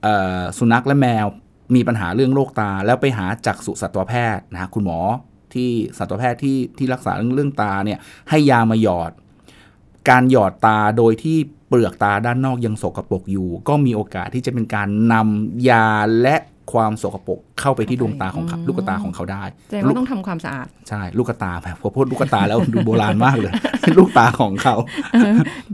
[0.04, 1.26] เอ่อสุนัขและแมว
[1.76, 5.00] มีปัญหาเรื่องโรคตา แล้วไปหาจักษุสัตวแพทย์นะคุณหมอ
[5.54, 8.00] ที่สัตวแพทย์ที่ที่รักษาเรื่องเรื่องตาเนี่ย
[8.30, 9.12] ให้ยามาหยอด
[10.10, 15.88] การหยอดตาโดยที่เปลือกตาด้านนอกยังสกปรกอยู่ ก็มีโอกาสที่จะเป็นการนำยา
[16.22, 16.36] และ
[16.72, 23.54] ความสกปรกเข้าไปที่ดวงตาของเขาอืมลูกตาของเขาได้แสดงลูว่ากต้องทำความสะอาด ใช่ ลูกตาแบบพอพูดลูกตาแล้วดูโบราณมากเลย
[23.98, 24.76] ลูกตาของเขา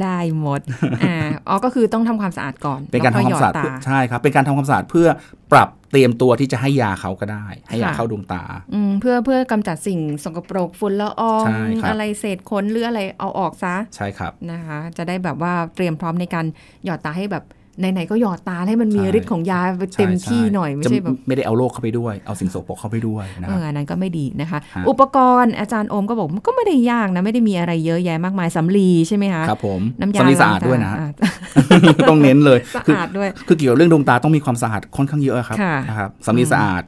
[0.04, 0.62] ได้หมด
[1.04, 5.08] อ่าอ๋อก็คือต้องทำความสะอาดก่อน เป็นการทำความสะอาดแล้วเพื่อค่อยหยดตใช่ครับ เป็นการทำความสะอาดเพื่อ
[5.52, 16.46] ปรับเตรียมตัวที่จะให้ยาเขาก็ได้ ให้ยาค่ะเข้าดวงตาอืมเพื่อเพื่อกำจัดสิ่งสกปรกฝุ่นละอองใช่ครับอะไรเศษขนหรืออะไรเอาออกซะใช่ครับนะคะ จะได้แบบว่าเตรียมพร้อมในการ
[16.86, 17.44] หยอดตาให้แบบ
[17.80, 31.06] ไหนๆก็หยอดตาให้มันมีใช่ฤทธิ์ของยาไปเต็มใช่ที่หน่อยไม่จะใช่แบบไม่ได้เอาโรคเข้าไปด้วย เอาสิ่งสกปรกเข้าไปด้วยนะเอครับออันนั้นก็ไม่ดีนะคะฮะอุปกรณ์อาจารย์โอมก็บอกมันก็ไม่ได้ยากนะ ไม่ได้มีอะไรเยอะแยะมากมายสำลีใช่ไหมคะครับผมน้ำยาสำลีสะอาดล้งตด้วยนะอ่
[32.10, 36.84] ต้องเน้นเลยสะคืออาดด้วยคือเกี่ยวกับเรื่องดวงตาต้องมีความสะอาดค่อนข้างเยอะครับค่ะนะครับสำลีสะอาด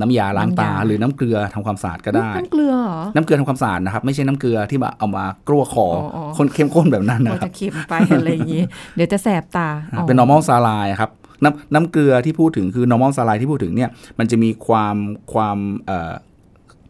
[0.00, 8.62] น้ำยาล้างตาน้ำยาหรือน้ำเกลือทำความสะอาดก็ได้ น้ำเกลือเหรอ น้ำเกลือทำความสะอาดนะครับ ไม่ใช่น้ำเกลือที่แบบเอามากลัวคออออ๋อคนเข้มข้นแบบนั้นกลัวนะครัจะบเค็มไปอะไรอย่างนี้
[8.96, 11.10] เดี๋ยวจะแสบตาอ๋อเป็น normal saline ครับ
[11.44, 14.96] น้ำน้ำเกลือที่พูดถึงคือ normal saline ที่พูดถึงเนี่ยมันจะมีความ
[15.32, 16.12] ความเอ่อ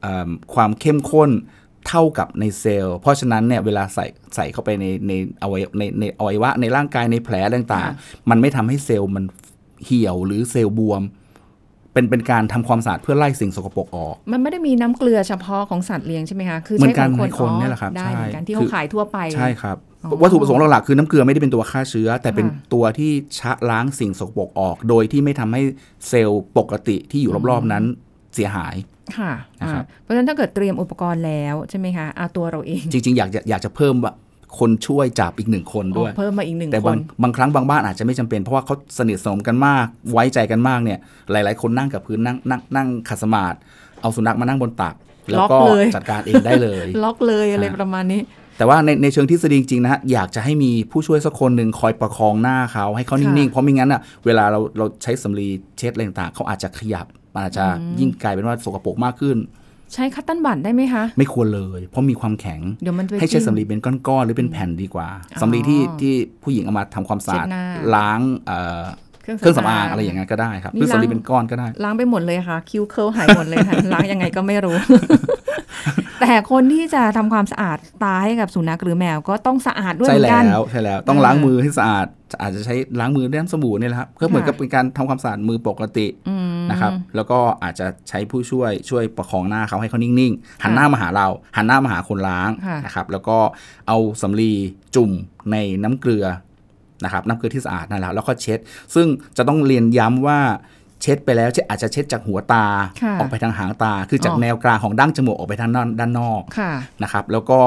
[0.02, 1.30] เอ่อความเข้มข้น
[1.88, 9.24] เท่ากับในเซลล์ เพราะฉะนั้นเนี่ยเวลาใส่ใส่เข้าไปในในอวัยวในในอวัยวะในร่างกายในแผลต่างๆ มันไม่ทำให้เซลล์มัน
[9.84, 11.02] เหี่ยวหรือเซลล์บวม
[11.98, 25.62] เป็นเป็นการทำความสะอาดเพื่อไล่สิ่งสกปรกออก มันไม่ได้มีน้ำเกลือเฉพาะของสัตว์เลี้ยงใช่ไหมคะ คือเหมืใช้อนขกัอนงคนในคนอ๋อเนี่ยแหละครับ ได้ใช่เหมือนกันที่คืเขาอขายทั่วไป ใช่ครับอ๋อวัตถุประสงค์หลักๆคือน้ำเกลือไม่ได้เป็นตัวฆ่าเชื้อ แต่เป็นค่ะตัวที่ชะล้างสิ่งสกปรกออก โดยที่ไม่ทำให้
[26.08, 27.84] เซลล์ปกติที่อยู่รอบๆนั้น
[28.34, 28.74] เสียหาย
[29.18, 34.12] ค่ะนะครับอ่าเพราะฉะนั้นถ้าเกิดเตรียมอุปกรณ์แล้วใช่ไหมคะเอาตัวเราเอง จริงๆ อยากจะอยากจะเพิ่มว่า
[34.58, 40.98] คนช่วยจับอีกหนึ่งคนด้วยอ๋อเพิ่มมาอีกหนึ่งแต่คบางนบางครั้งบางบ้านอาจจะไม่จำเป็นเพราะว่าเขาสนิทสนมกันมาก ไว้ใจกันมากเนี่ย
[41.32, 43.56] หลาย ๆ คนนั่งกับพื้นนั่งนั่งนั่งขัดสมาธิ
[44.00, 44.94] เอาสุนัขมานั่งบนตัก
[45.30, 45.56] แล้วก็
[45.96, 48.20] จัดการเองได้เลย ล็อกเลยอะไรฮะประมาณนี้
[48.58, 57.64] แต่ว่าในในเชิงทฤษฎีจริงๆนะฮะอยากจะให้มีผู้ช่วยสักคนหนึ่งคอยประคองหน้าเขาให้เขานิ่ง ๆ เพราะไม่งั้นอะเวลาเราเราใช้สำลีเช็ดอะไรต่างๆเขาอาจจะขยับมันอาจจะ
[58.00, 59.36] ยิ่งกลายเป็นว่าสกปรกมากขึ้น
[59.94, 68.82] ใช้คัตตันบัตได้ไหมคะ ไม่ควรเลย เพราะมีความแข็งเดี๋ยวมันจะไปให้ใช้จิ้มสำลีเป็นก้อนๆหรือเป็นแผ่นดีกว่าอ๋อสำลีที่ที่ผู้หญิงเอามาทำความสะอาดเช็ดหน้าล้างเอ่อ
[69.22, 74.76] เครื่องสำอางอะไรอย่างเงี้ยก็ได้ครับหรือสำลีเป็นก้อนก็ได้ ล้างไปหมดเลยค่ะ คิ้วเคิลหายหมดเลยค่ะล้างยังไงก็ไม่รู้
[76.20, 82.06] แต่คนที่จะทำความสะอาดตาให้กับสุนัขหรือแมวก็ต้องสะอาดด้วยใช่เหมือนแล้กันวใช่แล้วต้องอ่าล้างมือให้สะอาด
[82.40, 91.26] อาจจะใช้ล้างมือด้วยน้ำสบู่เนี่ยแหละครับก็เหมือนกับค่ะเป็นการทำความสะอาดมือปกติ อืม นะครับ แล้วก็อาจจะใช้ผู้ช่วยช่วยประคองหน้าเขาให้เขานิ่งๆ หันหน้ามาหาเรา
[91.56, 93.38] หันหน้ามาหาคนล้างค่ะนะครับ แล้วก็
[93.88, 94.52] เอาสำลี
[94.94, 95.10] จุ่ม
[95.52, 96.26] ในน้ำเกลือ
[97.04, 98.58] นะครับน้ำเกลือที่สะอาดนั่นแหละแล้วก็เช็ด
[98.94, 100.40] ซึ่งจะต้องเรียนย้ำว่า
[101.02, 102.66] เช็ดไปแล้วเช็ดอาจจะเช็ดจากหัวตา
[103.02, 107.60] ค่ะออกไปทางหางตา คือจากอ๋อแนวกลางของดั้งจมูกออกไปทางด้านด้านนอกค่ะนะครับ แล้วก็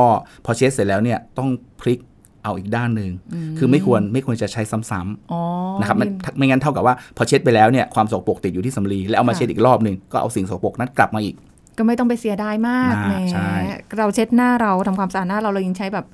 [0.45, 1.99] พอเช็ดเสร็จแล้วเนี่ยต้องพลิก
[2.43, 3.11] เอาอีกด้านหนึ่ง
[3.57, 5.41] คือไม่ควรไม่ควรจะใช้ซ้ำๆอ๋อ
[5.79, 11.35] นะครับมันมีไม่งั้นเท่ากับว่าพอเช็ดไปแล้วเนี่ยความสกปรกติดอยู่ที่สำลีแล้วเอามาค่ะเช็ดอีกรอบหนึ่งก็เอาสิ่งสกปรกนั้นกลับมาอีก
[11.77, 13.49] ก็ไม่ต้องไปเสียดายมากอ่าแหมใช่
[13.97, 16.05] เราเช็ดหน้าเราทำความสะอาดหน้าเราเรายังใช้แบบ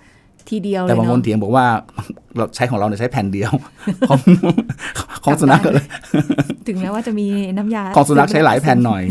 [0.50, 1.66] ทีเดียวเลยแต่บางคนเนาะเถียงบอกว่า
[2.38, 3.52] เราใช้ของเราเนี่ยใช้แผ่นเดียว
[4.10, 4.20] ของ
[5.24, 5.86] ของสุนัขก็เลย
[6.68, 9.04] ถึงแม้ว่าจะมีน้ำยา ของสุนัขใช้หลายแผ่นหน่อย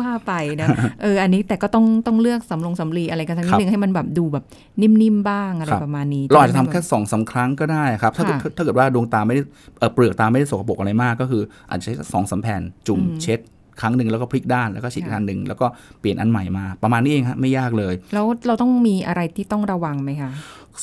[0.00, 0.68] ว่าไปนะ
[1.02, 4.44] เอออันนี้แต่ก็ต้องต้องเลือกสำลงสำลีอะไรกันสักนิดนึงให้มันแบบดูแบบ
[4.82, 9.42] นิ่มๆบ้างอะไรครับประมาณนี้เราอาจจะทำได้แค่สองสามครั้งก็ได้ครับ ถ้าเกิดค่ะถ้าเกิดว่าดวงตาไม่ได้
[9.78, 13.40] เอ่อเปลือกตาไม่ได้สกปรกอะไรมาก ก็คืออาจจะใช้สองสามแผ่นจุ่มอืมเช็ด
[13.80, 15.66] ครั้งหนึ่งแล้วก็พลิกด้านแล้วก็ฉีดค่ะด้านหนึ่งแล้วก็
[16.00, 20.30] เปลี่ยนอันใหม่มา ประมาณนี้เองฮะไม่ยากเลย แล้วเราต้องมีอะไรที่ต้องระวังไหมคะ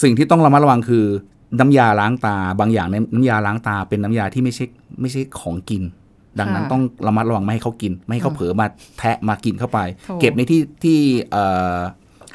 [0.03, 1.05] สิ่งที่ต้องระมัดระวังคือ
[1.59, 4.65] น้ำยาล้างตาบางอย่างในน้ำยาล้างตาเป็นน้ำยาที่ไม่ใช่
[5.01, 5.83] ไม่ใช่ของกิน
[6.39, 8.65] ดังนั้นค่ะต้องระมัดระวังไม่ให้เขากิน ไม่ให้เขาค่ะเผลอมา
[8.99, 10.99] แทะมากินเข้าไปโถ่เก็บในที่ที่
[11.31, 11.43] เอ่
[11.75, 11.77] อ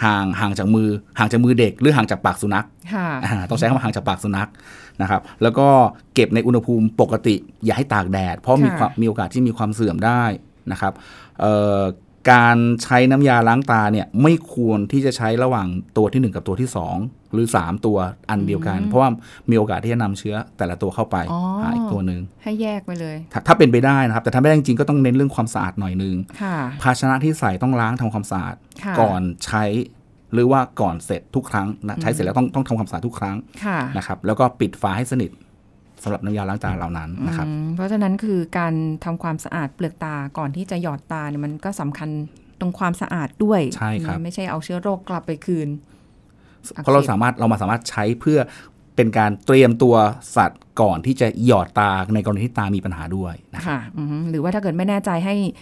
[0.04, 4.48] ห่างห่างจากมือห่างจากมือเด็กหรือห่างจากปากสุนัขค่ะอ่าต้องใช้คำว่าห่างจากปากสุนัข
[5.02, 5.68] นะครับ แล้วก็
[6.14, 7.34] เก็บในอุณหภูมิปกติ
[7.64, 10.22] อย่าให้ตากแดด เพราะมีค่ะความมีโอกาสที่มีความเสื่อมได้
[10.72, 10.92] นะครับ
[11.40, 11.80] เอ่อ
[12.32, 17.98] การใช้น้ำยาล้างตาเนี่ยไม่ควรที่จะใช้ระหว่างตัวที่ 1 กับตัวที่ 2 หรือ 3 ตัว
[18.30, 19.10] อันเดียวกัน เพราะว่า
[19.50, 29.64] มีโอกาสที่จะนำเชื้อแต่ละตัวเข้าไปอ๋อหาอีกตัวหนึ่งให้แยกไปเลยถ้าถ้าเป็นไปได้นะครับ แต่ถ้าไม่ได้จริงๆก็ต้องเน้นเรื่องความสะอาดหน่อยนึงค่ะภาชนะที่ใส่ต้องล้างทำความสะอาดค่ะก่อนใช้
[30.32, 35.30] หรือว่าก่อนเสร็จทุกครั้งนะใช้เสร็จแล้วต้องต้องทำความสะอาดทุกครั้งค่ะนะครับแล้วก็ปิดฝาให้สนิท
[36.02, 42.08] สำหรับน้ำยาล้างตาเหล่านั้นนะครับอืมเพราะฉะนั้นคือการทำความสะอาดเปลือกตาก่อนที่จะหยอดตาเนี่ยมันก็สำคัญ
[42.60, 45.68] ตรงความสะอาดด้วยใช่ครับไม่ใช่เอาเชื้อโรคกลับไปคืน
[46.82, 48.38] เพราะเราสามารถเรามาสามารถใช้เพื่อ
[48.96, 49.94] เป็นการเตรียมตัว
[50.36, 55.54] สัตว์ก่อนที่จะหยอดตาในกรณีที่ตามีปัญหาด้วยนะครับค่ะอือฮึหรือว่าถ้าเกิดไม่แน่ใจให้เอ่อ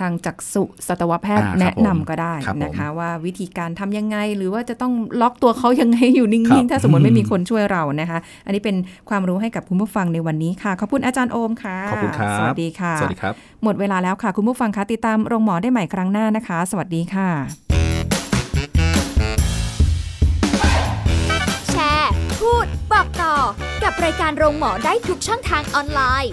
[0.00, 8.76] ทางจักษุสัตวแพทย์อ่าครับแนะนำผมก็ได้ครับผมนะคะ ว่าวิธีการทำยังไง หรือว่าจะต้องล็อกตัวเขายังไงอยู่นิ่ครังบๆถ้าสมมติไม่มีคนช่วยเรานะคะ อันนี้เป็น
[9.08, 17.28] ความรู้ให้กับคุณผู้ฟังในวันนี้ค่ะ ขอบคุณอาจารย์โอมค่ะขอบคุณครับสวัสดีค่ะสวัสดีครับ หมดเวลาแล้วค่ะ คุณผู้ฟังคะติดตามโรงหมอได้ใหม่ครั้งหน้านะคะ สวัสดีค่ะ
[21.70, 23.34] แชร์ พูดบอกต่อ
[23.82, 26.32] กับรายการโรงหมอได้ทุกช่องทางออนไลน์